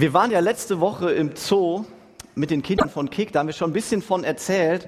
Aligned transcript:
Wir 0.00 0.14
waren 0.14 0.30
ja 0.30 0.38
letzte 0.38 0.78
Woche 0.78 1.10
im 1.10 1.34
Zoo 1.34 1.84
mit 2.36 2.52
den 2.52 2.62
Kindern 2.62 2.88
von 2.88 3.10
Kick, 3.10 3.32
da 3.32 3.40
haben 3.40 3.48
wir 3.48 3.52
schon 3.52 3.70
ein 3.70 3.72
bisschen 3.72 4.00
von 4.00 4.22
erzählt. 4.22 4.86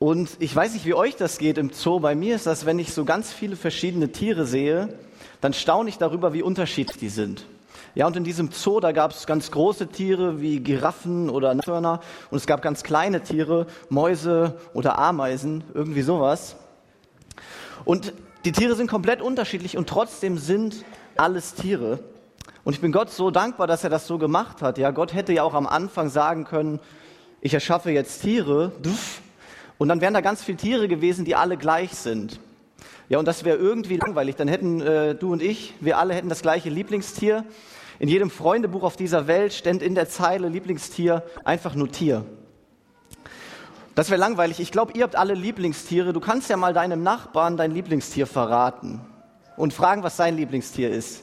Und 0.00 0.28
ich 0.40 0.56
weiß 0.56 0.72
nicht, 0.74 0.84
wie 0.84 0.94
euch 0.94 1.14
das 1.14 1.38
geht 1.38 1.56
im 1.56 1.70
Zoo. 1.70 2.00
Bei 2.00 2.16
mir 2.16 2.34
ist 2.34 2.44
das, 2.44 2.66
wenn 2.66 2.80
ich 2.80 2.92
so 2.92 3.04
ganz 3.04 3.32
viele 3.32 3.54
verschiedene 3.54 4.10
Tiere 4.10 4.44
sehe, 4.44 4.98
dann 5.40 5.52
staune 5.52 5.88
ich 5.88 5.98
darüber, 5.98 6.32
wie 6.32 6.42
unterschiedlich 6.42 6.98
die 6.98 7.10
sind. 7.10 7.46
Ja, 7.94 8.08
und 8.08 8.16
in 8.16 8.24
diesem 8.24 8.50
Zoo, 8.50 8.80
da 8.80 8.90
gab 8.90 9.12
es 9.12 9.28
ganz 9.28 9.52
große 9.52 9.86
Tiere 9.86 10.40
wie 10.40 10.58
Giraffen 10.58 11.30
oder 11.30 11.54
Nashörner 11.54 12.00
und 12.32 12.36
es 12.36 12.48
gab 12.48 12.60
ganz 12.60 12.82
kleine 12.82 13.22
Tiere, 13.22 13.68
Mäuse 13.88 14.58
oder 14.72 14.98
Ameisen, 14.98 15.62
irgendwie 15.74 16.02
sowas. 16.02 16.56
Und 17.84 18.12
die 18.44 18.50
Tiere 18.50 18.74
sind 18.74 18.90
komplett 18.90 19.22
unterschiedlich 19.22 19.76
und 19.76 19.88
trotzdem 19.88 20.38
sind 20.38 20.84
alles 21.16 21.54
Tiere. 21.54 22.00
Und 22.64 22.72
ich 22.72 22.80
bin 22.80 22.92
Gott 22.92 23.10
so 23.10 23.30
dankbar, 23.30 23.66
dass 23.66 23.84
er 23.84 23.90
das 23.90 24.06
so 24.06 24.18
gemacht 24.18 24.62
hat. 24.62 24.78
Ja, 24.78 24.90
Gott 24.90 25.12
hätte 25.12 25.32
ja 25.32 25.42
auch 25.42 25.54
am 25.54 25.66
Anfang 25.66 26.08
sagen 26.08 26.44
können, 26.44 26.80
ich 27.42 27.52
erschaffe 27.52 27.90
jetzt 27.90 28.22
Tiere, 28.22 28.72
und 29.76 29.88
dann 29.88 30.00
wären 30.00 30.14
da 30.14 30.22
ganz 30.22 30.42
viele 30.42 30.56
Tiere 30.56 30.88
gewesen, 30.88 31.24
die 31.24 31.34
alle 31.34 31.56
gleich 31.56 31.90
sind. 31.90 32.40
Ja, 33.08 33.18
und 33.18 33.26
das 33.26 33.44
wäre 33.44 33.58
irgendwie 33.58 33.96
langweilig. 33.96 34.36
Dann 34.36 34.48
hätten 34.48 34.80
äh, 34.80 35.14
du 35.14 35.32
und 35.32 35.42
ich, 35.42 35.74
wir 35.80 35.98
alle 35.98 36.14
hätten 36.14 36.30
das 36.30 36.40
gleiche 36.40 36.70
Lieblingstier. 36.70 37.44
In 37.98 38.08
jedem 38.08 38.30
Freundebuch 38.30 38.82
auf 38.82 38.96
dieser 38.96 39.26
Welt 39.26 39.52
stände 39.52 39.84
in 39.84 39.94
der 39.94 40.08
Zeile 40.08 40.48
Lieblingstier 40.48 41.22
einfach 41.44 41.74
nur 41.74 41.90
Tier. 41.92 42.24
Das 43.94 44.10
wäre 44.10 44.18
langweilig. 44.18 44.58
Ich 44.58 44.72
glaube, 44.72 44.92
ihr 44.94 45.04
habt 45.04 45.16
alle 45.16 45.34
Lieblingstiere. 45.34 46.12
Du 46.12 46.20
kannst 46.20 46.48
ja 46.50 46.56
mal 46.56 46.72
deinem 46.72 47.02
Nachbarn 47.02 47.56
dein 47.56 47.70
Lieblingstier 47.72 48.26
verraten 48.26 49.00
und 49.56 49.74
fragen, 49.74 50.02
was 50.02 50.16
sein 50.16 50.36
Lieblingstier 50.36 50.90
ist. 50.90 51.22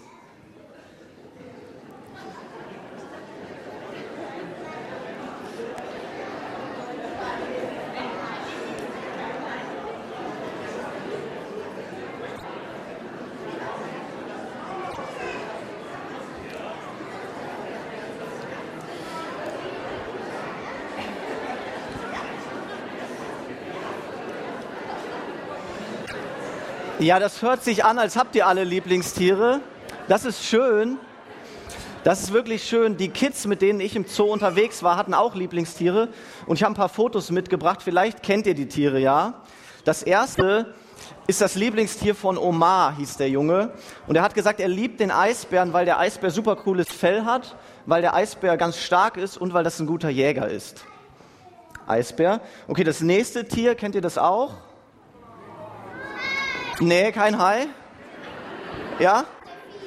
Ja, 27.01 27.17
das 27.17 27.41
hört 27.41 27.63
sich 27.63 27.83
an, 27.83 27.97
als 27.97 28.15
habt 28.15 28.35
ihr 28.35 28.45
alle 28.45 28.63
Lieblingstiere. 28.63 29.61
Das 30.07 30.23
ist 30.23 30.45
schön. 30.45 30.99
Das 32.03 32.21
ist 32.21 32.31
wirklich 32.31 32.63
schön. 32.63 32.95
Die 32.95 33.09
Kids, 33.09 33.47
mit 33.47 33.63
denen 33.63 33.79
ich 33.79 33.95
im 33.95 34.05
Zoo 34.05 34.25
unterwegs 34.25 34.83
war, 34.83 34.97
hatten 34.97 35.15
auch 35.15 35.33
Lieblingstiere. 35.33 36.09
Und 36.45 36.57
ich 36.57 36.63
habe 36.63 36.73
ein 36.73 36.75
paar 36.75 36.89
Fotos 36.89 37.31
mitgebracht. 37.31 37.81
Vielleicht 37.81 38.21
kennt 38.21 38.45
ihr 38.45 38.53
die 38.53 38.67
Tiere, 38.67 38.99
ja. 38.99 39.41
Das 39.83 40.03
erste 40.03 40.75
ist 41.25 41.41
das 41.41 41.55
Lieblingstier 41.55 42.13
von 42.13 42.37
Omar, 42.37 42.95
hieß 42.97 43.17
der 43.17 43.29
Junge. 43.29 43.71
Und 44.05 44.15
er 44.15 44.21
hat 44.21 44.35
gesagt, 44.35 44.59
er 44.59 44.67
liebt 44.67 44.99
den 44.99 45.09
Eisbären, 45.09 45.73
weil 45.73 45.85
der 45.85 45.97
Eisbär 45.97 46.29
super 46.29 46.55
cooles 46.55 46.87
Fell 46.87 47.25
hat, 47.25 47.55
weil 47.87 48.03
der 48.03 48.13
Eisbär 48.13 48.57
ganz 48.57 48.77
stark 48.77 49.17
ist 49.17 49.37
und 49.37 49.55
weil 49.55 49.63
das 49.63 49.79
ein 49.79 49.87
guter 49.87 50.09
Jäger 50.09 50.49
ist. 50.49 50.85
Eisbär. 51.87 52.41
Okay, 52.67 52.83
das 52.83 53.01
nächste 53.01 53.47
Tier, 53.47 53.73
kennt 53.73 53.95
ihr 53.95 54.01
das 54.01 54.19
auch? 54.19 54.53
Nee, 56.81 57.11
kein 57.11 57.37
Hai. 57.37 57.67
Ja? 58.97 59.25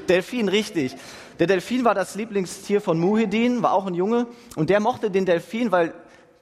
Delfin, 0.08 0.48
richtig. 0.48 0.94
Der 1.40 1.48
Delfin 1.48 1.84
war 1.84 1.92
das 1.92 2.14
Lieblingstier 2.14 2.80
von 2.80 3.00
Muhedin, 3.00 3.64
war 3.64 3.72
auch 3.72 3.86
ein 3.86 3.94
Junge. 3.94 4.28
Und 4.54 4.70
der 4.70 4.78
mochte 4.78 5.10
den 5.10 5.26
Delfin, 5.26 5.72
weil 5.72 5.92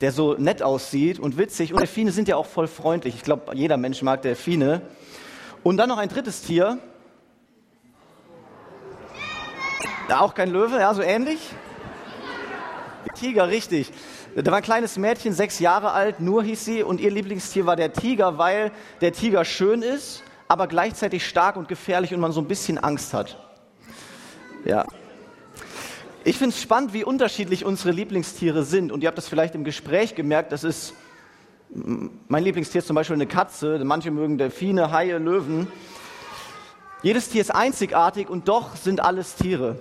der 0.03 0.12
so 0.12 0.34
nett 0.34 0.62
aussieht 0.62 1.19
und 1.19 1.39
witzig. 1.39 1.72
Und 1.72 1.81
Delfine 1.81 2.12
sind 2.12 2.28
ja 2.28 2.36
auch 2.36 2.44
voll 2.44 2.67
freundlich. 2.67 3.14
Ich 3.14 3.22
glaube, 3.22 3.56
jeder 3.56 3.78
Mensch 3.78 4.03
mag 4.03 4.21
Delfine. 4.21 4.82
Und 5.62 5.78
dann 5.78 5.88
noch 5.88 5.97
ein 5.97 6.10
drittes 6.10 6.43
Tier. 6.43 6.78
Auch 10.10 10.34
kein 10.34 10.50
Löwe, 10.50 10.81
ja, 10.81 10.93
so 10.93 11.00
ähnlich. 11.00 11.38
Tiger, 13.15 13.49
richtig. 13.49 13.91
Da 14.37 14.50
war 14.50 14.59
ein 14.59 14.62
kleines 14.62 14.99
Mädchen, 14.99 15.32
sechs 15.32 15.60
Jahre 15.60 15.93
alt, 15.93 16.21
nur 16.21 16.43
hieß 16.43 16.62
sie, 16.62 16.82
und 16.82 17.00
ihr 17.00 17.10
Lieblingstier 17.10 17.65
war 17.65 17.76
der 17.76 17.94
Tiger, 17.94 18.37
weil 18.37 18.71
der 19.00 19.12
Tiger 19.12 19.47
schön 19.47 19.81
ist 19.81 20.22
aber 20.52 20.66
gleichzeitig 20.66 21.26
stark 21.26 21.56
und 21.56 21.66
gefährlich 21.66 22.12
und 22.12 22.20
man 22.20 22.30
so 22.30 22.42
ein 22.42 22.46
bisschen 22.46 22.76
Angst 22.76 23.14
hat. 23.14 23.38
Ja. 24.66 24.84
Ich 26.24 26.36
finde 26.36 26.54
es 26.54 26.60
spannend, 26.60 26.92
wie 26.92 27.04
unterschiedlich 27.04 27.64
unsere 27.64 27.90
Lieblingstiere 27.90 28.62
sind. 28.62 28.92
Und 28.92 29.02
ihr 29.02 29.06
habt 29.06 29.16
das 29.16 29.28
vielleicht 29.28 29.54
im 29.54 29.64
Gespräch 29.64 30.14
gemerkt, 30.14 30.52
das 30.52 30.62
ist 30.62 30.92
mein 31.74 32.44
Lieblingstier 32.44 32.80
ist 32.80 32.86
zum 32.86 32.96
Beispiel 32.96 33.14
eine 33.14 33.26
Katze, 33.26 33.80
manche 33.82 34.10
mögen 34.10 34.36
Delfine, 34.36 34.92
Haie, 34.92 35.16
Löwen. 35.16 35.68
Jedes 37.02 37.30
Tier 37.30 37.40
ist 37.40 37.54
einzigartig 37.54 38.28
und 38.28 38.46
doch 38.46 38.76
sind 38.76 39.00
alles 39.00 39.36
Tiere. 39.36 39.80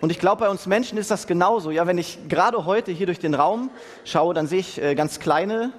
Und 0.00 0.10
ich 0.10 0.18
glaube, 0.18 0.40
bei 0.40 0.48
uns 0.48 0.64
Menschen 0.64 0.96
ist 0.96 1.10
das 1.10 1.26
genauso. 1.26 1.70
Ja, 1.70 1.86
wenn 1.86 1.98
ich 1.98 2.20
gerade 2.28 2.64
heute 2.64 2.90
hier 2.90 3.04
durch 3.04 3.18
den 3.18 3.34
Raum 3.34 3.68
schaue, 4.06 4.32
dann 4.32 4.46
sehe 4.46 4.60
ich 4.60 4.80
äh, 4.80 4.94
ganz 4.94 5.20
kleine 5.20 5.74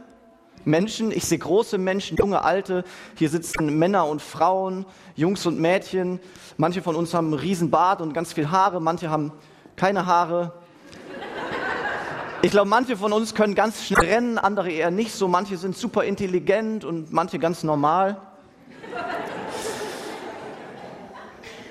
Menschen, 0.65 1.11
ich 1.11 1.25
sehe 1.25 1.37
große 1.37 1.77
Menschen, 1.77 2.17
junge, 2.17 2.43
alte. 2.43 2.83
Hier 3.15 3.29
sitzen 3.29 3.77
Männer 3.79 4.07
und 4.07 4.21
Frauen, 4.21 4.85
Jungs 5.15 5.45
und 5.45 5.59
Mädchen. 5.59 6.19
Manche 6.57 6.81
von 6.81 6.95
uns 6.95 7.13
haben 7.13 7.27
einen 7.27 7.39
riesen 7.39 7.71
Bart 7.71 8.01
und 8.01 8.13
ganz 8.13 8.33
viel 8.33 8.51
Haare, 8.51 8.81
manche 8.81 9.09
haben 9.09 9.31
keine 9.75 10.05
Haare. 10.05 10.53
Ich 12.41 12.51
glaube, 12.51 12.69
manche 12.69 12.97
von 12.97 13.13
uns 13.13 13.33
können 13.33 13.55
ganz 13.55 13.83
schnell 13.83 14.05
rennen, 14.05 14.37
andere 14.37 14.71
eher 14.71 14.91
nicht 14.91 15.11
so. 15.11 15.27
Manche 15.27 15.57
sind 15.57 15.75
super 15.75 16.03
intelligent 16.03 16.85
und 16.85 17.11
manche 17.11 17.39
ganz 17.39 17.63
normal. 17.63 18.21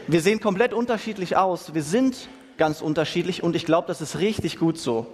Wir 0.09 0.21
sehen 0.21 0.41
komplett 0.41 0.73
unterschiedlich 0.73 1.37
aus. 1.37 1.75
Wir 1.75 1.83
sind 1.83 2.29
ganz 2.59 2.81
unterschiedlich 2.81 3.43
und 3.43 3.55
ich 3.57 3.65
glaube, 3.65 3.89
das 3.89 4.01
ist 4.01 4.19
richtig 4.19 4.59
gut 4.59 4.79
so. 4.79 5.07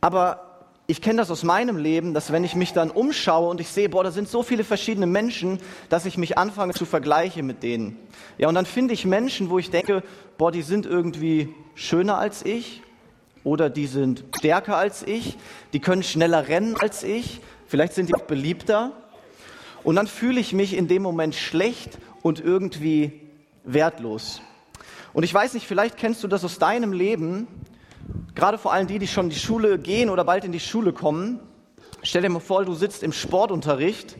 Aber 0.00 0.45
ich 0.88 1.02
kenne 1.02 1.18
das 1.18 1.30
aus 1.30 1.42
meinem 1.42 1.76
Leben, 1.76 2.14
dass 2.14 2.30
wenn 2.30 2.44
ich 2.44 2.54
mich 2.54 2.72
dann 2.72 2.90
umschaue 2.90 3.48
und 3.48 3.60
ich 3.60 3.68
sehe, 3.68 3.88
boah, 3.88 4.04
da 4.04 4.12
sind 4.12 4.28
so 4.28 4.44
viele 4.44 4.62
verschiedene 4.62 5.06
Menschen, 5.06 5.58
dass 5.88 6.06
ich 6.06 6.16
mich 6.16 6.38
anfange 6.38 6.74
zu 6.74 6.84
vergleichen 6.84 7.44
mit 7.44 7.62
denen. 7.64 7.98
Ja, 8.38 8.48
und 8.48 8.54
dann 8.54 8.66
finde 8.66 8.94
ich 8.94 9.04
Menschen, 9.04 9.50
wo 9.50 9.58
ich 9.58 9.70
denke, 9.70 10.04
boah, 10.38 10.52
die 10.52 10.62
sind 10.62 10.86
irgendwie 10.86 11.52
schöner 11.74 12.18
als 12.18 12.44
ich 12.44 12.82
oder 13.42 13.68
die 13.68 13.86
sind 13.86 14.24
stärker 14.38 14.76
als 14.76 15.02
ich, 15.02 15.36
die 15.72 15.80
können 15.80 16.04
schneller 16.04 16.46
rennen 16.46 16.76
als 16.76 17.02
ich, 17.02 17.40
vielleicht 17.66 17.94
sind 17.94 18.08
die 18.08 18.14
auch 18.14 18.22
beliebter. 18.22 18.92
Und 19.82 19.96
dann 19.96 20.06
fühle 20.06 20.40
ich 20.40 20.52
mich 20.52 20.76
in 20.76 20.86
dem 20.86 21.02
Moment 21.02 21.34
schlecht 21.34 21.98
und 22.22 22.40
irgendwie 22.40 23.20
wertlos. 23.64 24.40
Und 25.12 25.22
ich 25.22 25.32
weiß 25.32 25.54
nicht, 25.54 25.66
vielleicht 25.66 25.96
kennst 25.96 26.22
du 26.22 26.28
das 26.28 26.44
aus 26.44 26.58
deinem 26.58 26.92
Leben, 26.92 27.48
gerade 28.36 28.58
vor 28.58 28.72
allem 28.72 28.86
die, 28.86 29.00
die 29.00 29.08
schon 29.08 29.26
in 29.26 29.30
die 29.30 29.38
Schule 29.38 29.78
gehen 29.78 30.10
oder 30.10 30.22
bald 30.22 30.44
in 30.44 30.52
die 30.52 30.60
Schule 30.60 30.92
kommen, 30.92 31.40
stell 32.02 32.22
dir 32.22 32.28
mal 32.28 32.38
vor, 32.38 32.64
du 32.64 32.74
sitzt 32.74 33.02
im 33.02 33.12
Sportunterricht 33.12 34.16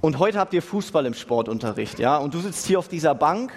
und 0.00 0.18
heute 0.18 0.38
habt 0.38 0.54
ihr 0.54 0.62
Fußball 0.62 1.04
im 1.04 1.14
Sportunterricht, 1.14 1.98
ja, 1.98 2.16
und 2.16 2.32
du 2.32 2.38
sitzt 2.38 2.64
hier 2.66 2.78
auf 2.78 2.88
dieser 2.88 3.14
Bank 3.14 3.52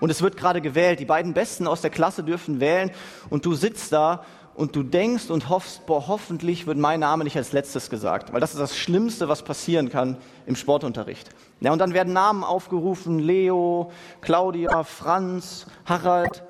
und 0.00 0.08
es 0.10 0.22
wird 0.22 0.38
gerade 0.38 0.62
gewählt. 0.62 0.98
Die 0.98 1.04
beiden 1.04 1.34
Besten 1.34 1.66
aus 1.66 1.82
der 1.82 1.90
Klasse 1.90 2.24
dürfen 2.24 2.58
wählen 2.58 2.90
und 3.28 3.44
du 3.44 3.54
sitzt 3.54 3.92
da 3.92 4.24
und 4.60 4.76
du 4.76 4.82
denkst 4.82 5.30
und 5.30 5.48
hoffst, 5.48 5.86
boah, 5.86 6.06
hoffentlich 6.06 6.66
wird 6.66 6.76
mein 6.76 7.00
Name 7.00 7.24
nicht 7.24 7.38
als 7.38 7.52
letztes 7.52 7.88
gesagt, 7.88 8.30
weil 8.30 8.40
das 8.42 8.52
ist 8.52 8.60
das 8.60 8.76
Schlimmste, 8.76 9.26
was 9.26 9.42
passieren 9.42 9.88
kann 9.88 10.18
im 10.44 10.54
Sportunterricht. 10.54 11.30
Ja, 11.60 11.72
und 11.72 11.78
dann 11.78 11.94
werden 11.94 12.12
Namen 12.12 12.44
aufgerufen, 12.44 13.20
Leo, 13.20 13.90
Claudia, 14.20 14.84
Franz, 14.84 15.64
Harald. 15.86 16.42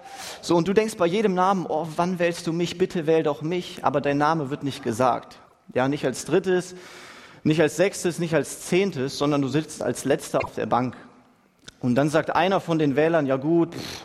So, 0.42 0.56
und 0.56 0.66
du 0.66 0.72
denkst 0.72 0.96
bei 0.96 1.06
jedem 1.06 1.34
Namen, 1.34 1.66
oh, 1.68 1.86
wann 1.94 2.18
wählst 2.18 2.48
du 2.48 2.52
mich? 2.52 2.78
Bitte 2.78 3.06
wähl 3.06 3.22
doch 3.22 3.42
mich. 3.42 3.84
Aber 3.84 4.00
dein 4.00 4.18
Name 4.18 4.50
wird 4.50 4.64
nicht 4.64 4.82
gesagt. 4.82 5.38
Ja, 5.72 5.86
nicht 5.86 6.04
als 6.04 6.24
drittes, 6.24 6.74
nicht 7.44 7.60
als 7.60 7.76
sechstes, 7.76 8.18
nicht 8.18 8.34
als 8.34 8.62
zehntes, 8.62 9.18
sondern 9.18 9.40
du 9.40 9.46
sitzt 9.46 9.84
als 9.84 10.04
letzter 10.04 10.44
auf 10.44 10.56
der 10.56 10.66
Bank. 10.66 10.96
Und 11.78 11.94
dann 11.94 12.10
sagt 12.10 12.34
einer 12.34 12.58
von 12.58 12.80
den 12.80 12.96
Wählern, 12.96 13.26
ja 13.26 13.36
gut, 13.36 13.76
pff, 13.76 14.04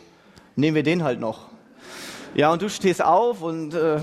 nehmen 0.56 0.76
wir 0.76 0.84
den 0.84 1.04
halt 1.04 1.20
noch. 1.20 1.55
Ja, 2.36 2.52
und 2.52 2.62
du 2.62 2.70
stehst 2.70 3.02
auf 3.02 3.42
und 3.42 3.74
äh, 3.76 4.02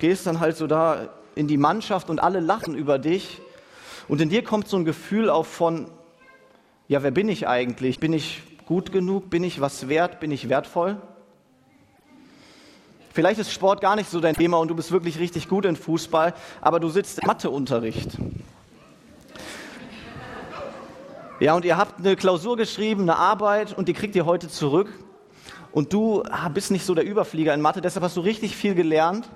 gehst 0.00 0.26
dann 0.26 0.40
halt 0.40 0.56
so 0.56 0.66
da 0.66 1.08
in 1.36 1.46
die 1.46 1.56
Mannschaft 1.56 2.10
und 2.10 2.18
alle 2.18 2.40
lachen 2.40 2.74
über 2.74 2.98
dich. 2.98 3.40
Und 4.08 4.20
in 4.20 4.28
dir 4.28 4.42
kommt 4.42 4.66
so 4.66 4.76
ein 4.76 4.84
Gefühl 4.84 5.30
auf 5.30 5.46
von, 5.46 5.86
ja, 6.88 7.04
wer 7.04 7.12
bin 7.12 7.28
ich 7.28 7.46
eigentlich? 7.46 8.00
Bin 8.00 8.12
ich 8.12 8.42
gut 8.66 8.90
genug? 8.90 9.30
Bin 9.30 9.44
ich 9.44 9.60
was 9.60 9.88
wert? 9.88 10.18
Bin 10.18 10.32
ich 10.32 10.48
wertvoll? 10.48 11.00
Vielleicht 13.12 13.38
ist 13.38 13.52
Sport 13.52 13.80
gar 13.80 13.94
nicht 13.94 14.10
so 14.10 14.18
dein 14.18 14.34
Thema 14.34 14.58
und 14.58 14.66
du 14.66 14.74
bist 14.74 14.90
wirklich 14.90 15.20
richtig 15.20 15.48
gut 15.48 15.64
in 15.64 15.76
Fußball, 15.76 16.34
aber 16.60 16.80
du 16.80 16.88
sitzt 16.88 17.20
im 17.20 17.28
Matheunterricht. 17.28 18.18
Ja, 21.38 21.54
und 21.54 21.64
ihr 21.64 21.76
habt 21.76 22.00
eine 22.00 22.16
Klausur 22.16 22.56
geschrieben, 22.56 23.02
eine 23.02 23.16
Arbeit 23.16 23.78
und 23.78 23.86
die 23.86 23.94
kriegt 23.94 24.16
ihr 24.16 24.26
heute 24.26 24.48
zurück. 24.48 24.88
Und 25.72 25.92
du 25.92 26.22
bist 26.54 26.70
nicht 26.70 26.84
so 26.84 26.94
der 26.94 27.04
Überflieger 27.04 27.54
in 27.54 27.60
Mathe, 27.60 27.80
deshalb 27.80 28.04
hast 28.04 28.16
du 28.16 28.20
richtig 28.20 28.56
viel 28.56 28.74
gelernt. 28.74 29.28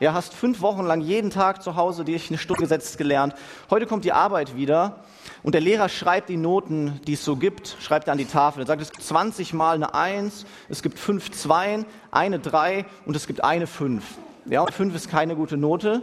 Ja, 0.00 0.14
hast 0.14 0.34
fünf 0.34 0.62
Wochen 0.62 0.84
lang 0.84 1.00
jeden 1.00 1.30
Tag 1.30 1.62
zu 1.62 1.76
Hause 1.76 2.04
dich 2.04 2.28
eine 2.28 2.38
Stunde 2.38 2.62
gesetzt 2.62 2.98
gelernt. 2.98 3.34
Heute 3.70 3.86
kommt 3.86 4.04
die 4.04 4.12
Arbeit 4.12 4.56
wieder 4.56 5.04
und 5.44 5.54
der 5.54 5.60
Lehrer 5.60 5.88
schreibt 5.88 6.28
die 6.28 6.36
Noten, 6.36 7.00
die 7.06 7.12
es 7.12 7.24
so 7.24 7.36
gibt, 7.36 7.76
schreibt 7.80 8.08
er 8.08 8.12
an 8.12 8.18
die 8.18 8.24
Tafel. 8.24 8.64
Er 8.64 8.66
sagt, 8.66 8.82
es 8.82 8.90
gibt 8.90 9.04
20 9.04 9.52
mal 9.52 9.76
eine 9.76 9.94
Eins, 9.94 10.44
es 10.68 10.82
gibt 10.82 10.98
fünf 10.98 11.30
Zweien, 11.30 11.86
eine 12.10 12.40
Drei 12.40 12.84
und 13.06 13.14
es 13.14 13.28
gibt 13.28 13.44
eine 13.44 13.68
Fünf. 13.68 14.04
Ja, 14.46 14.62
und 14.62 14.74
fünf 14.74 14.94
ist 14.96 15.08
keine 15.08 15.36
gute 15.36 15.56
Note. 15.56 16.02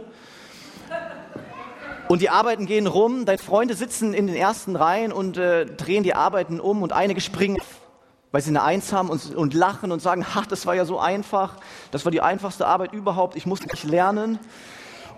Und 2.08 2.22
die 2.22 2.30
Arbeiten 2.30 2.66
gehen 2.66 2.86
rum, 2.86 3.26
deine 3.26 3.38
Freunde 3.38 3.74
sitzen 3.74 4.14
in 4.14 4.26
den 4.26 4.34
ersten 4.34 4.76
Reihen 4.76 5.12
und 5.12 5.36
äh, 5.36 5.66
drehen 5.66 6.04
die 6.04 6.14
Arbeiten 6.14 6.58
um 6.58 6.82
und 6.82 6.92
einige 6.92 7.20
springen 7.20 7.58
weil 8.32 8.42
sie 8.42 8.50
eine 8.50 8.62
Eins 8.62 8.92
haben 8.92 9.08
und, 9.08 9.34
und 9.34 9.54
lachen 9.54 9.92
und 9.92 10.00
sagen, 10.00 10.24
ach, 10.34 10.46
das 10.46 10.66
war 10.66 10.74
ja 10.74 10.84
so 10.84 10.98
einfach, 10.98 11.56
das 11.90 12.04
war 12.04 12.12
die 12.12 12.20
einfachste 12.20 12.66
Arbeit 12.66 12.92
überhaupt, 12.92 13.36
ich 13.36 13.46
musste 13.46 13.66
nicht 13.68 13.84
lernen. 13.84 14.38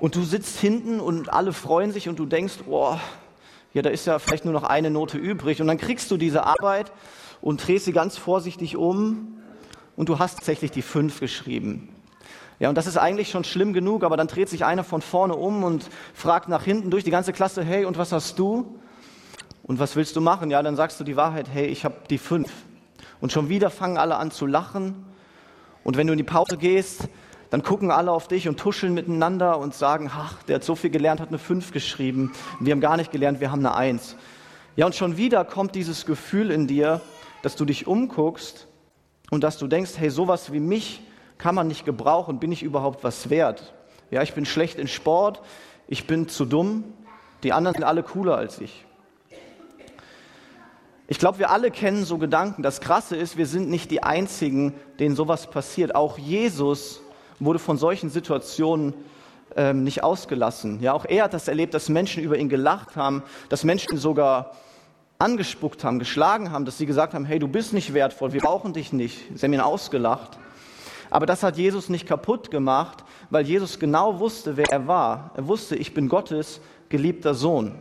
Und 0.01 0.17
du 0.17 0.23
sitzt 0.23 0.59
hinten 0.59 0.99
und 0.99 1.33
alle 1.33 1.53
freuen 1.53 1.93
sich 1.93 2.09
und 2.09 2.19
du 2.19 2.27
denkst, 2.27 2.55
boah, 2.67 3.01
ja, 3.73 3.83
da 3.83 3.91
ist 3.91 4.07
ja 4.07 4.19
vielleicht 4.19 4.45
nur 4.45 4.53
noch 4.53 4.65
eine 4.65 4.91
Note 4.91 5.17
übrig. 5.17 5.61
Und 5.61 5.69
dann 5.69 5.79
kriegst 5.79 6.11
du 6.11 6.17
diese 6.17 6.45
Arbeit 6.45 6.93
und 7.41 7.67
drehst 7.67 7.85
sie 7.85 7.93
ganz 7.93 8.17
vorsichtig 8.17 8.77
um 8.77 9.39
und 9.97 10.09
du 10.09 10.19
hast 10.19 10.37
tatsächlich 10.37 10.71
die 10.71 10.83
fünf 10.83 11.21
geschrieben. 11.21 11.89
Ja, 12.59 12.69
und 12.69 12.77
das 12.77 12.87
ist 12.87 12.97
eigentlich 12.97 13.31
schon 13.31 13.45
schlimm 13.45 13.73
genug, 13.73 14.05
aber 14.05 14.17
dann 14.17 14.29
dreht 14.29 14.49
sich 14.49 14.65
einer 14.65 14.85
von 14.85 15.03
vorne 15.03 15.35
um 15.35 15.65
und 15.65 15.89
fragt 16.15 16.49
nach 16.49 16.65
hinten 16.65 16.91
durch 16.91 17.05
die 17.05 17.11
ganze 17.11 17.33
Klasse, 17.33 17.65
hey, 17.65 17.85
und 17.85 17.99
was 17.99 18.13
hast 18.13 18.39
du? 18.39 18.79
Und 19.63 19.79
was 19.79 19.97
willst 19.97 20.17
du 20.17 20.21
machen? 20.21 20.51
Ja, 20.51 20.63
dann 20.63 20.77
sagst 20.77 20.99
du 20.99 21.05
die 21.05 21.17
Wahrheit, 21.17 21.49
hey, 21.53 21.67
ich 21.67 21.85
habe 21.85 21.97
die 22.09 22.19
fünf. 22.19 22.51
Und 23.23 23.31
schon 23.31 23.49
wieder 23.49 23.71
fangen 23.71 23.99
alle 23.99 24.17
an 24.17 24.33
zu 24.33 24.47
lachen. 24.47 25.07
Und 25.85 25.97
wenn 25.97 26.09
du 26.09 26.13
in 26.13 26.19
die 26.19 26.25
Pause 26.25 26.59
gehst, 26.59 27.09
dann 27.51 27.63
gucken 27.63 27.93
alle 27.93 28.11
auf 28.11 28.27
dich 28.27 28.49
und 28.49 28.59
tuscheln 28.59 28.95
miteinander 28.95 29.59
und 29.59 29.75
sagen, 29.75 30.11
ach, 30.13 30.43
der 30.43 30.57
hat 30.57 30.65
so 30.65 30.75
viel 30.75 30.91
gelernt, 30.91 31.21
hat 31.21 31.29
eine 31.29 31.39
5 31.39 31.71
geschrieben. 31.71 32.33
Wir 32.59 32.73
haben 32.73 32.81
gar 32.81 32.97
nicht 32.97 33.13
gelernt, 33.13 33.39
wir 33.41 33.53
haben 33.53 33.65
eine 33.65 33.77
1. 33.77 34.17
Ja, 34.75 34.87
und 34.87 34.97
schon 34.97 35.17
wieder 35.17 35.45
kommt 35.45 35.77
dieses 35.77 36.05
Gefühl 36.05 36.51
in 36.51 36.67
dir, 36.67 37.01
dass 37.43 37.55
du 37.55 37.65
dich 37.65 37.87
umguckst 37.87 38.67
und 39.31 39.45
dass 39.45 39.57
du 39.57 39.69
denkst, 39.69 39.93
hey, 39.99 40.11
sowas 40.11 40.53
wie 40.53 40.61
mich 40.61 41.01
kann 41.39 41.55
man 41.55 41.69
nicht 41.69 41.85
gebrauchen, 41.85 42.41
bin 42.41 42.51
ich 42.51 42.65
überhaupt 42.65 43.05
was 43.05 43.31
wert? 43.31 43.73
Ja, 44.11 44.23
ich 44.23 44.35
bin 44.35 44.47
schlecht 44.47 44.81
in 44.81 44.89
Sport, 44.89 45.43
ich 45.87 46.09
bin 46.09 46.29
zu 46.29 46.45
dumm, 46.45 46.83
die 47.45 47.53
anderen 47.53 47.77
sind 47.77 47.85
alle 47.85 48.03
cooler 48.03 48.37
als 48.37 48.61
ich. 48.61 48.85
Ich 51.13 51.19
glaube, 51.19 51.39
wir 51.39 51.51
alle 51.51 51.71
kennen 51.71 52.07
so 52.07 52.17
Gedanken. 52.17 52.63
Das 52.63 52.81
Krasse 52.81 53.17
ist, 53.17 53.37
wir 53.37 53.47
sind 53.47 53.69
nicht 53.69 53.91
die 53.91 54.03
Einzigen, 54.03 54.73
denen 54.99 55.15
sowas 55.15 55.47
passiert. 55.47 55.95
Auch 55.95 56.17
Jesus 56.17 57.03
wurde 57.39 57.59
von 57.59 57.77
solchen 57.77 58.09
Situationen 58.09 58.95
ähm, 59.55 59.85
nicht 59.85 60.03
ausgelassen. 60.03 60.81
Ja, 60.81 60.95
auch 60.95 61.05
er 61.05 61.25
hat 61.25 61.35
das 61.35 61.49
erlebt, 61.49 61.75
dass 61.75 61.91
Menschen 61.91 62.23
über 62.23 62.39
ihn 62.39 62.49
gelacht 62.49 62.97
haben, 62.97 63.23
dass 63.51 63.63
Menschen 63.63 63.99
sogar 63.99 64.53
angespuckt 65.19 65.85
haben, 65.85 65.99
geschlagen 65.99 66.51
haben, 66.51 66.65
dass 66.65 66.79
sie 66.79 66.87
gesagt 66.87 67.13
haben, 67.13 67.27
hey, 67.27 67.39
du 67.39 67.47
bist 67.47 67.75
nicht 67.75 67.93
wertvoll, 67.93 68.33
wir 68.33 68.41
brauchen 68.41 68.73
dich 68.73 68.95
nicht. 68.95 69.21
Sie 69.35 69.45
haben 69.45 69.53
ihn 69.53 69.61
ausgelacht. 69.61 70.39
Aber 71.11 71.27
das 71.27 71.43
hat 71.43 71.59
Jesus 71.59 71.91
nicht 71.91 72.07
kaputt 72.07 72.51
gemacht, 72.51 73.05
weil 73.29 73.47
Jesus 73.47 73.79
genau 73.79 74.19
wusste, 74.19 74.57
wer 74.57 74.73
er 74.73 74.87
war. 74.87 75.33
Er 75.35 75.47
wusste, 75.47 75.77
ich 75.77 75.93
bin 75.93 76.09
Gottes 76.09 76.63
geliebter 76.89 77.35
Sohn. 77.35 77.75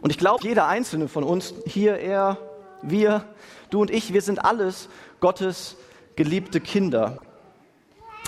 Und 0.00 0.10
ich 0.10 0.18
glaube, 0.18 0.42
jeder 0.44 0.66
einzelne 0.66 1.08
von 1.08 1.24
uns, 1.24 1.54
hier, 1.66 1.96
er, 1.98 2.38
wir, 2.82 3.24
du 3.70 3.80
und 3.82 3.90
ich, 3.90 4.12
wir 4.12 4.22
sind 4.22 4.44
alles 4.44 4.88
Gottes 5.20 5.76
geliebte 6.16 6.60
Kinder. 6.60 7.18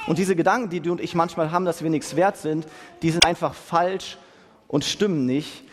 Und 0.06 0.19
diese 0.19 0.36
Gedanken, 0.36 0.69
die 0.70 0.80
du 0.80 0.92
und 0.92 1.00
ich 1.00 1.14
manchmal 1.14 1.50
haben, 1.50 1.64
dass 1.64 1.82
wir 1.82 1.90
nichts 1.90 2.16
wert 2.16 2.36
sind, 2.36 2.66
die 3.02 3.10
sind 3.10 3.24
einfach 3.24 3.54
falsch 3.54 4.19
und 4.69 4.84
stimmen 4.84 5.26
nicht, 5.26 5.64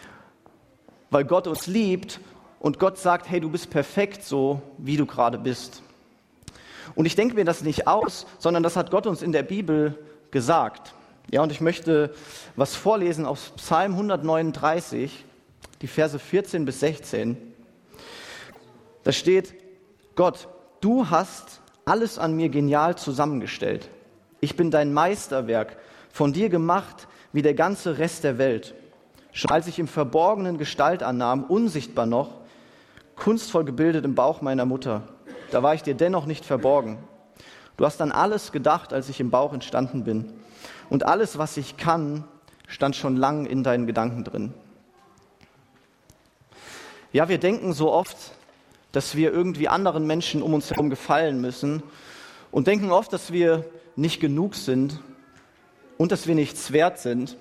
weil 1.09 1.25
Gott 1.25 1.47
uns 1.47 1.67
liebt 1.67 2.19
und 2.59 2.79
Gott 2.79 2.97
sagt, 2.97 3.29
hey, 3.29 3.39
du 3.39 3.49
bist 3.49 3.69
perfekt 3.69 4.23
so, 4.23 4.61
wie 4.77 4.97
du 4.97 5.05
gerade 5.05 5.37
bist. 5.37 5.81
Und 6.95 7.05
ich 7.05 7.15
denke 7.15 7.35
mir 7.35 7.45
das 7.45 7.61
nicht 7.61 7.87
aus, 7.87 8.27
sondern 8.37 8.63
das 8.63 8.75
hat 8.75 8.91
Gott 8.91 9.07
uns 9.07 9.21
in 9.21 9.31
der 9.31 9.43
Bibel 9.43 9.97
gesagt. 10.31 10.93
Ja, 11.31 11.41
und 11.41 11.51
ich 11.51 11.61
möchte 11.61 12.13
was 12.55 12.75
vorlesen 12.75 13.25
aus 13.25 13.51
Psalm 13.55 13.93
139 13.93 15.25
die 15.81 15.87
Verse 15.87 16.17
14 16.17 16.65
bis 16.65 16.79
16. 16.81 17.37
Da 19.03 19.11
steht, 19.11 19.55
Gott, 20.15 20.47
du 20.81 21.09
hast 21.09 21.61
alles 21.85 22.19
an 22.19 22.35
mir 22.35 22.49
genial 22.49 22.97
zusammengestellt. 22.97 23.89
Ich 24.41 24.55
bin 24.55 24.71
dein 24.71 24.93
Meisterwerk, 24.93 25.77
von 26.11 26.33
dir 26.33 26.49
gemacht 26.49 27.07
wie 27.33 27.41
der 27.41 27.53
ganze 27.53 27.97
Rest 27.97 28.23
der 28.23 28.37
Welt. 28.37 28.73
Schon 29.31 29.51
als 29.51 29.67
ich 29.67 29.79
im 29.79 29.87
Verborgenen 29.87 30.57
Gestalt 30.57 31.03
annahm, 31.03 31.43
unsichtbar 31.43 32.05
noch, 32.05 32.41
kunstvoll 33.15 33.63
gebildet 33.63 34.05
im 34.05 34.15
Bauch 34.15 34.41
meiner 34.41 34.65
Mutter, 34.65 35.03
da 35.51 35.63
war 35.63 35.73
ich 35.73 35.83
dir 35.83 35.93
dennoch 35.93 36.25
nicht 36.25 36.45
verborgen. 36.45 36.97
Du 37.77 37.85
hast 37.85 38.01
an 38.01 38.11
alles 38.11 38.51
gedacht, 38.51 38.91
als 38.91 39.09
ich 39.09 39.19
im 39.19 39.29
Bauch 39.29 39.53
entstanden 39.53 40.03
bin. 40.03 40.33
Und 40.89 41.05
alles, 41.05 41.37
was 41.37 41.55
ich 41.57 41.77
kann, 41.77 42.25
stand 42.67 42.95
schon 42.95 43.15
lang 43.15 43.45
in 43.45 43.63
deinen 43.63 43.87
Gedanken 43.87 44.23
drin. 44.23 44.53
Ja, 47.11 47.27
wir 47.27 47.39
denken 47.39 47.73
so 47.73 47.91
oft, 47.91 48.17
dass 48.91 49.15
wir 49.15 49.33
irgendwie 49.33 49.67
anderen 49.67 50.05
Menschen 50.05 50.43
um 50.43 50.53
uns 50.53 50.69
herum 50.69 50.91
gefallen 50.91 51.41
müssen 51.41 51.81
und 52.51 52.67
denken 52.67 52.91
oft, 52.91 53.11
dass 53.11 53.31
wir 53.31 53.65
nicht 53.95 54.19
genug 54.19 54.53
sind 54.53 54.99
und 55.97 56.11
dass 56.11 56.27
wir 56.27 56.35
nichts 56.35 56.71
wert 56.71 56.99
sind. 56.99 57.35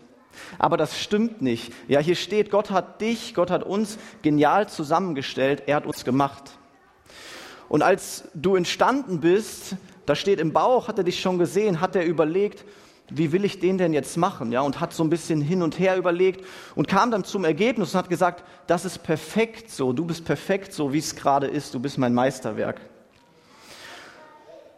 Aber 0.59 0.79
das 0.79 0.99
stimmt 0.99 1.43
nicht. 1.43 1.73
Ja, 1.87 2.00
hier 2.00 2.15
steht, 2.15 2.50
Gott 2.50 2.70
hat 2.70 3.03
dich, 3.03 3.35
Gott 3.35 3.50
hat 3.50 3.62
uns 3.62 3.99
genial 4.23 4.70
zusammengestellt, 4.70 5.65
er 5.67 5.76
hat 5.76 5.87
uns 5.87 6.03
gemacht. 6.03 6.53
Und 7.69 7.82
als 7.82 8.25
du 8.32 8.56
entstanden 8.56 9.20
bist, 9.20 9.76
da 10.06 10.15
steht 10.15 10.41
im 10.41 10.55
Bauch, 10.55 10.88
hat 10.88 10.97
er 10.97 11.05
dich 11.05 11.20
schon 11.20 11.38
gesehen, 11.38 11.82
hat 11.82 11.94
er 11.94 12.06
überlegt, 12.06 12.65
wie 13.10 13.32
will 13.32 13.44
ich 13.44 13.58
den 13.58 13.78
denn 13.78 13.93
jetzt 13.93 14.16
machen? 14.16 14.52
Ja, 14.52 14.60
und 14.60 14.81
hat 14.81 14.93
so 14.93 15.02
ein 15.02 15.10
bisschen 15.10 15.40
hin 15.40 15.62
und 15.62 15.78
her 15.78 15.96
überlegt 15.96 16.44
und 16.75 16.88
kam 16.88 17.10
dann 17.10 17.25
zum 17.25 17.44
Ergebnis 17.44 17.94
und 17.94 17.99
hat 17.99 18.08
gesagt, 18.08 18.44
das 18.66 18.84
ist 18.84 19.02
perfekt 19.02 19.70
so, 19.70 19.93
du 19.93 20.05
bist 20.05 20.25
perfekt 20.25 20.72
so, 20.72 20.93
wie 20.93 20.99
es 20.99 21.16
gerade 21.16 21.46
ist, 21.46 21.75
du 21.75 21.81
bist 21.81 21.99
mein 21.99 22.14
Meisterwerk. 22.14 22.81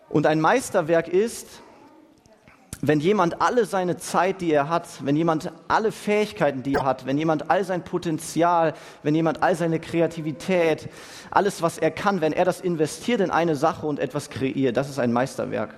Und 0.09 0.27
ein 0.27 0.41
Meisterwerk 0.41 1.09
ist, 1.09 1.47
wenn 2.83 3.01
jemand 3.01 3.43
alle 3.43 3.67
seine 3.67 3.99
Zeit, 3.99 4.41
die 4.41 4.53
er 4.53 4.69
hat, 4.69 4.87
wenn 5.05 5.15
jemand 5.15 5.53
alle 5.69 5.93
Fähigkeiten, 5.93 6.63
die 6.63 6.75
er 6.75 6.85
hat, 6.85 7.05
wenn 7.05 7.19
jemand 7.19 7.51
all 7.51 7.65
sein 7.65 7.85
Potenzial, 7.85 8.75
wenn 9.03 9.15
jemand 9.15 9.43
all 9.43 9.55
seine 9.55 9.81
Kreativität, 9.81 10.89
alles, 11.31 11.63
was 11.63 11.79
er 11.79 11.91
kann, 11.91 12.21
wenn 12.21 12.33
er 12.33 12.45
das 12.45 12.61
investiert 12.61 13.21
in 13.21 13.31
eine 13.31 13.55
Sache 13.55 13.87
und 13.87 13.99
etwas 13.99 14.31
kreiert, 14.31 14.77
das 14.77 14.89
ist 14.89 14.99
ein 14.99 15.13
Meisterwerk. 15.13 15.75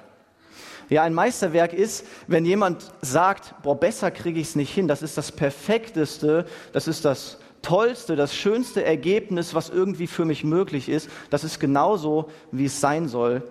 Ja, 0.92 1.04
ein 1.04 1.14
Meisterwerk 1.14 1.72
ist, 1.72 2.04
wenn 2.26 2.44
jemand 2.44 2.92
sagt, 3.00 3.54
boah, 3.62 3.80
besser 3.80 4.10
kriege 4.10 4.38
ich 4.38 4.48
es 4.48 4.56
nicht 4.56 4.74
hin, 4.74 4.88
das 4.88 5.00
ist 5.00 5.16
das 5.16 5.32
perfekteste, 5.32 6.44
das 6.74 6.86
ist 6.86 7.06
das 7.06 7.38
tollste, 7.62 8.14
das 8.14 8.34
schönste 8.34 8.84
Ergebnis, 8.84 9.54
was 9.54 9.70
irgendwie 9.70 10.06
für 10.06 10.26
mich 10.26 10.44
möglich 10.44 10.90
ist, 10.90 11.08
das 11.30 11.44
ist 11.44 11.60
genauso, 11.60 12.28
wie 12.50 12.66
es 12.66 12.78
sein 12.78 13.08
soll. 13.08 13.42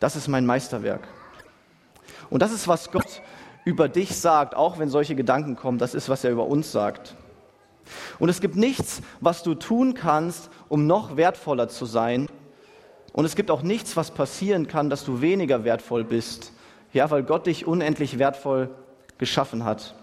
Das 0.00 0.16
ist 0.16 0.28
mein 0.28 0.44
Meisterwerk. 0.44 1.08
Und 2.28 2.42
das 2.42 2.52
ist, 2.52 2.68
was 2.68 2.90
Gott 2.90 3.22
über 3.64 3.88
dich 3.88 4.14
sagt, 4.14 4.54
auch 4.54 4.78
wenn 4.78 4.90
solche 4.90 5.14
Gedanken 5.14 5.56
kommen, 5.56 5.78
das 5.78 5.94
ist, 5.94 6.10
was 6.10 6.24
er 6.24 6.30
über 6.30 6.46
uns 6.46 6.72
sagt. 6.72 7.14
Und 8.18 8.28
es 8.28 8.42
gibt 8.42 8.56
nichts, 8.56 9.00
was 9.20 9.42
du 9.42 9.54
tun 9.54 9.94
kannst, 9.94 10.50
um 10.68 10.86
noch 10.86 11.16
wertvoller 11.16 11.68
zu 11.68 11.86
sein. 11.86 12.28
Und 13.14 13.24
es 13.24 13.34
gibt 13.34 13.50
auch 13.50 13.62
nichts, 13.62 13.96
was 13.96 14.10
passieren 14.10 14.68
kann, 14.68 14.90
dass 14.90 15.04
du 15.04 15.22
weniger 15.22 15.64
wertvoll 15.64 16.04
bist. 16.04 16.51
Ja, 16.92 17.10
weil 17.10 17.22
Gott 17.22 17.46
dich 17.46 17.66
unendlich 17.66 18.18
wertvoll 18.18 18.70
geschaffen 19.18 19.64
hat. 19.64 19.94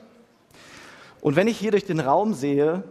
Und 1.22 1.36
wenn 1.36 1.48
ich 1.48 1.58
hier 1.58 1.72
durch 1.72 1.86
den 1.86 2.00
Raum 2.00 2.34
sehe, 2.34 2.84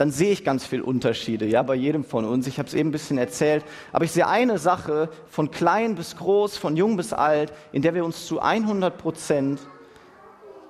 dann 0.00 0.10
sehe 0.10 0.32
ich 0.32 0.44
ganz 0.44 0.64
viele 0.64 0.82
Unterschiede, 0.82 1.44
ja, 1.44 1.62
bei 1.62 1.74
jedem 1.74 2.04
von 2.04 2.24
uns. 2.24 2.46
Ich 2.46 2.58
habe 2.58 2.66
es 2.66 2.72
eben 2.72 2.88
ein 2.88 2.92
bisschen 2.92 3.18
erzählt, 3.18 3.64
aber 3.92 4.06
ich 4.06 4.12
sehe 4.12 4.26
eine 4.26 4.56
Sache 4.56 5.10
von 5.28 5.50
klein 5.50 5.94
bis 5.94 6.16
groß, 6.16 6.56
von 6.56 6.74
jung 6.74 6.96
bis 6.96 7.12
alt, 7.12 7.52
in 7.70 7.82
der 7.82 7.94
wir 7.94 8.04
uns 8.04 8.26
zu 8.26 8.40
100 8.40 8.96
Prozent 8.96 9.60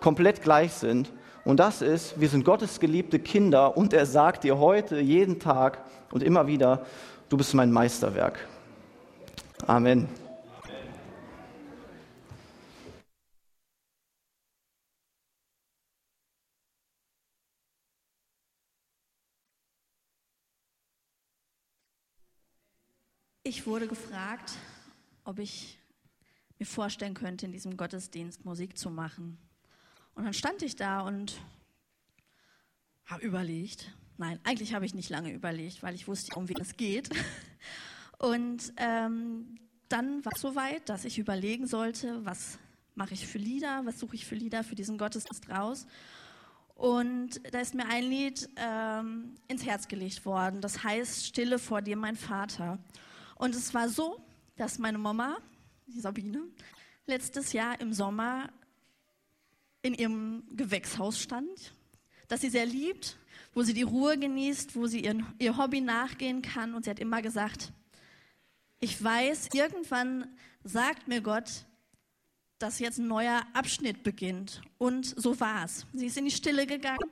komplett 0.01 0.43
gleich 0.43 0.73
sind. 0.73 1.13
Und 1.45 1.61
das 1.61 1.81
ist, 1.81 2.21
wir 2.21 2.29
sind 2.29 2.45
Gottes 2.45 2.81
geliebte 2.81 3.21
Kinder 3.21 3.77
und 3.77 3.93
er 3.93 4.05
sagt 4.05 4.43
dir 4.43 4.59
heute, 4.59 4.99
jeden 4.99 5.39
Tag 5.39 5.85
und 6.11 6.25
immer 6.25 6.49
wieder, 6.49 6.85
du 7.29 7.37
bist 7.37 7.55
mein 7.55 7.71
Meisterwerk. 7.71 8.49
Amen. 9.67 10.09
Ich 23.51 23.67
wurde 23.67 23.89
gefragt, 23.89 24.53
ob 25.25 25.41
ich 25.41 25.77
mir 26.61 26.67
vorstellen 26.67 27.15
könnte, 27.15 27.47
in 27.47 27.51
diesem 27.51 27.77
Gottesdienst 27.77 28.45
Musik 28.45 28.79
zu 28.79 28.91
machen. 28.91 29.39
Und 30.15 30.23
dann 30.23 30.35
stand 30.35 30.63
ich 30.63 30.77
da 30.77 31.01
und 31.01 31.37
habe 33.07 33.25
überlegt. 33.25 33.93
Nein, 34.19 34.39
eigentlich 34.45 34.73
habe 34.73 34.87
ich 34.87 34.95
nicht 34.95 35.11
lange 35.11 35.33
überlegt, 35.33 35.83
weil 35.83 35.97
ich 35.97 36.07
wusste, 36.07 36.37
um 36.37 36.49
wen 36.49 36.61
es 36.61 36.77
geht. 36.77 37.11
Und 38.19 38.73
ähm, 38.77 39.59
dann 39.89 40.25
war 40.25 40.33
es 40.33 40.41
soweit, 40.43 40.89
dass 40.89 41.05
ich 41.05 41.19
überlegen 41.19 41.67
sollte, 41.67 42.25
was 42.25 42.57
mache 42.95 43.15
ich 43.15 43.27
für 43.27 43.39
Lieder, 43.39 43.85
was 43.85 43.99
suche 43.99 44.15
ich 44.15 44.27
für 44.27 44.37
Lieder 44.37 44.63
für 44.63 44.77
diesen 44.77 44.97
Gottesdienst 44.97 45.51
raus. 45.51 45.89
Und 46.77 47.41
da 47.53 47.59
ist 47.59 47.75
mir 47.75 47.89
ein 47.89 48.05
Lied 48.05 48.49
ähm, 48.55 49.35
ins 49.49 49.67
Herz 49.67 49.89
gelegt 49.89 50.25
worden. 50.25 50.61
Das 50.61 50.85
heißt 50.85 51.27
Stille 51.27 51.59
vor 51.59 51.83
dir, 51.83 51.97
mein 51.97 52.15
Vater. 52.15 52.79
Und 53.41 53.55
es 53.55 53.73
war 53.73 53.89
so, 53.89 54.23
dass 54.57 54.79
meine 54.79 54.99
Mama, 54.99 55.39
die 55.87 55.99
Sabine, 55.99 56.43
letztes 57.07 57.55
Jahr 57.55 57.81
im 57.81 57.95
Sommer 57.95 58.51
in 59.81 59.95
ihrem 59.95 60.43
Gewächshaus 60.51 61.19
stand, 61.19 61.73
das 62.29 62.43
sie 62.43 62.51
sehr 62.51 62.67
liebt, 62.67 63.17
wo 63.55 63.63
sie 63.63 63.73
die 63.73 63.81
Ruhe 63.81 64.19
genießt, 64.19 64.77
wo 64.77 64.87
sie 64.87 65.03
ihren, 65.03 65.25
ihr 65.39 65.57
Hobby 65.57 65.81
nachgehen 65.81 66.43
kann. 66.43 66.75
Und 66.75 66.85
sie 66.85 66.91
hat 66.91 66.99
immer 66.99 67.23
gesagt, 67.23 67.73
ich 68.79 69.03
weiß, 69.03 69.49
irgendwann 69.55 70.37
sagt 70.63 71.09
mir 71.09 71.23
Gott, 71.23 71.65
dass 72.59 72.79
jetzt 72.79 72.99
ein 72.99 73.07
neuer 73.07 73.47
Abschnitt 73.55 74.03
beginnt. 74.03 74.61
Und 74.77 75.07
so 75.19 75.41
war 75.41 75.65
es. 75.65 75.87
Sie 75.95 76.05
ist 76.05 76.19
in 76.19 76.27
die 76.27 76.31
Stille 76.31 76.67
gegangen, 76.67 77.11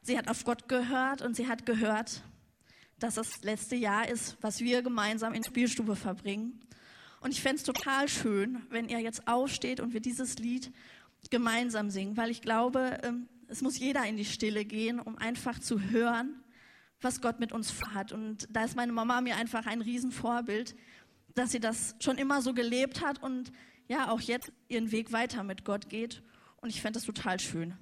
sie 0.00 0.16
hat 0.16 0.28
auf 0.28 0.42
Gott 0.44 0.70
gehört 0.70 1.20
und 1.20 1.36
sie 1.36 1.46
hat 1.46 1.66
gehört, 1.66 2.22
dass 2.98 3.16
das 3.16 3.42
letzte 3.42 3.76
Jahr 3.76 4.08
ist, 4.08 4.36
was 4.40 4.60
wir 4.60 4.82
gemeinsam 4.82 5.34
in 5.34 5.44
Spielstube 5.44 5.96
verbringen. 5.96 6.60
Und 7.20 7.32
ich 7.32 7.42
fände 7.42 7.56
es 7.56 7.62
total 7.62 8.08
schön, 8.08 8.62
wenn 8.70 8.88
ihr 8.88 9.00
jetzt 9.00 9.26
aufsteht 9.28 9.80
und 9.80 9.92
wir 9.92 10.00
dieses 10.00 10.38
Lied 10.38 10.72
gemeinsam 11.30 11.90
singen, 11.90 12.16
weil 12.16 12.30
ich 12.30 12.40
glaube, 12.40 12.98
ähm, 13.02 13.28
es 13.48 13.62
muss 13.62 13.78
jeder 13.78 14.04
in 14.04 14.16
die 14.16 14.24
Stille 14.24 14.64
gehen, 14.64 15.00
um 15.00 15.18
einfach 15.18 15.58
zu 15.58 15.80
hören, 15.80 16.42
was 17.00 17.20
Gott 17.20 17.40
mit 17.40 17.52
uns 17.52 17.74
hat. 17.94 18.12
Und 18.12 18.48
da 18.50 18.64
ist 18.64 18.76
meine 18.76 18.92
Mama 18.92 19.20
mir 19.20 19.36
einfach 19.36 19.66
ein 19.66 19.82
Riesenvorbild, 19.82 20.74
dass 21.34 21.52
sie 21.52 21.60
das 21.60 21.94
schon 22.00 22.18
immer 22.18 22.42
so 22.42 22.54
gelebt 22.54 23.04
hat 23.04 23.22
und 23.22 23.52
ja, 23.88 24.10
auch 24.10 24.20
jetzt 24.20 24.52
ihren 24.68 24.90
Weg 24.90 25.12
weiter 25.12 25.44
mit 25.44 25.64
Gott 25.64 25.88
geht. 25.88 26.22
Und 26.56 26.70
ich 26.70 26.80
fände 26.80 26.98
das 26.98 27.06
total 27.06 27.38
schön. 27.38 27.74